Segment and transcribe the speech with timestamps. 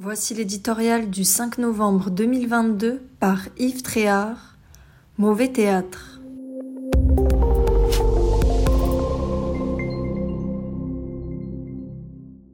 [0.00, 4.56] Voici l'éditorial du 5 novembre 2022 par Yves Tréhard.
[5.16, 6.20] Mauvais théâtre.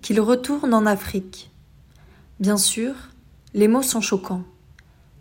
[0.01, 1.51] Qu'il retourne en Afrique.
[2.41, 2.95] Bien sûr,
[3.53, 4.45] les mots sont choquants.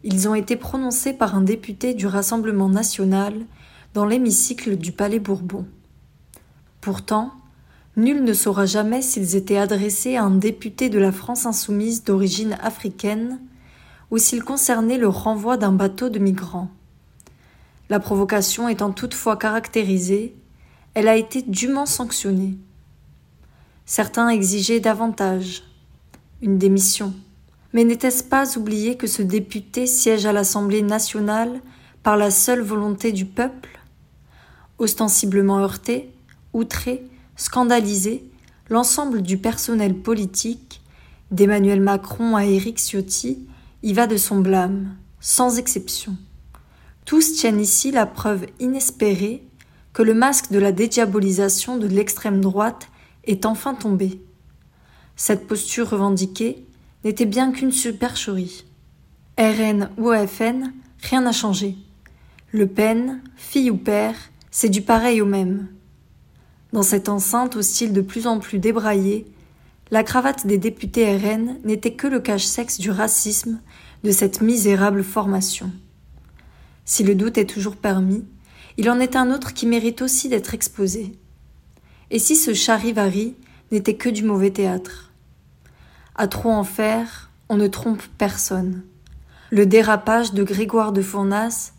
[0.06, 3.34] Ils ont été prononcés par un député du Rassemblement national
[3.94, 5.66] dans l'hémicycle du Palais Bourbon.
[6.80, 7.34] Pourtant,
[7.96, 12.58] Nul ne saura jamais s'ils étaient adressés à un député de la France insoumise d'origine
[12.62, 13.40] africaine
[14.10, 16.72] ou s'ils concernaient le renvoi d'un bateau de migrants.
[17.90, 20.36] La provocation étant toutefois caractérisée,
[20.96, 22.58] elle a été dûment sanctionnée.
[23.86, 25.64] Certains exigeaient davantage,
[26.42, 27.14] une démission.
[27.74, 31.62] Mais n'était-ce pas oublier que ce député siège à l'Assemblée nationale
[32.02, 33.80] par la seule volonté du peuple?
[34.80, 36.12] Ostensiblement heurté,
[36.54, 37.04] outré,
[37.36, 38.24] scandalisé,
[38.70, 40.82] l'ensemble du personnel politique,
[41.32, 43.48] d'Emmanuel Macron à Éric Ciotti,
[43.82, 46.16] y va de son blâme, sans exception.
[47.06, 49.44] Tous tiennent ici la preuve inespérée
[49.94, 52.88] que le masque de la dédiabolisation de l'extrême droite
[53.26, 54.22] est enfin tombé.
[55.16, 56.66] Cette posture revendiquée
[57.04, 58.66] n'était bien qu'une supercherie.
[59.38, 61.76] RN ou FN, rien n'a changé.
[62.52, 64.16] Le Pen, fille ou père,
[64.52, 65.68] c'est du pareil au même.
[66.74, 69.28] Dans cette enceinte au style de plus en plus débraillé,
[69.92, 73.62] la cravate des députés RN n'était que le cache-sexe du racisme
[74.04, 75.72] de cette misérable formation.
[76.84, 78.26] Si le doute est toujours permis,
[78.78, 81.16] il en est un autre qui mérite aussi d'être exposé.
[82.10, 83.36] Et si ce charivari
[83.72, 85.12] n'était que du mauvais théâtre?
[86.16, 88.82] À trop en faire, on ne trompe personne.
[89.52, 91.74] Le dérapage de Grégoire de Fournas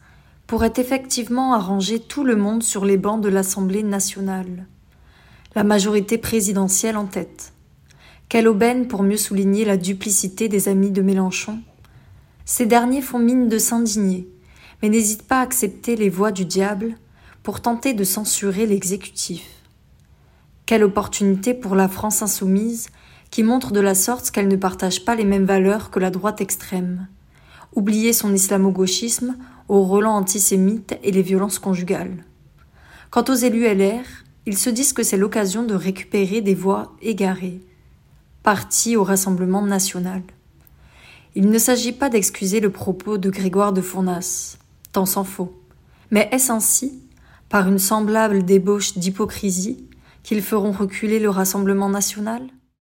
[0.47, 4.67] pourrait effectivement arranger tout le monde sur les bancs de l'Assemblée nationale
[5.55, 7.53] la majorité présidentielle en tête.
[8.29, 11.61] Quelle aubaine pour mieux souligner la duplicité des amis de Mélenchon.
[12.45, 14.29] Ces derniers font mine de s'indigner,
[14.83, 16.97] mais n'hésitent pas à accepter les voix du diable
[17.45, 19.45] pour tenter de censurer l'exécutif.
[20.67, 22.89] Quelle opportunité pour la France insoumise
[23.31, 26.41] qui montre de la sorte qu'elle ne partage pas les mêmes valeurs que la droite
[26.41, 27.09] extrême.
[27.75, 29.37] Oublier son islamo-gauchisme
[29.69, 32.25] au relents antisémites et les violences conjugales.
[33.11, 34.05] Quant aux élus LR,
[34.47, 37.61] ils se disent que c'est l'occasion de récupérer des voix égarées,
[38.43, 40.23] parties au Rassemblement national.
[41.35, 44.59] Il ne s'agit pas d'excuser le propos de Grégoire de Fournas,
[44.93, 45.53] tant s'en faut.
[46.11, 47.01] Mais est-ce ainsi,
[47.49, 49.89] par une semblable débauche d'hypocrisie,
[50.23, 52.43] qu'ils feront reculer le Rassemblement national?